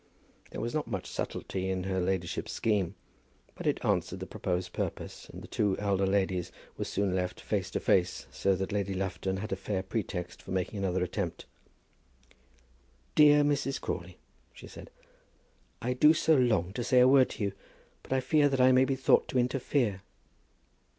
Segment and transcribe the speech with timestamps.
[0.49, 2.95] There was not much subtlety in her ladyship's scheme;
[3.53, 7.69] but it answered the proposed purpose, and the two elder ladies were soon left face
[7.69, 11.45] to face, so that Lady Lufton had a fair pretext for making another attempt.
[13.13, 13.79] "Dear Mrs.
[13.79, 14.17] Crawley,"
[14.55, 14.89] she said,
[15.83, 17.53] "I do so long to say a word to you,
[18.01, 20.01] but I fear that I may be thought to interfere."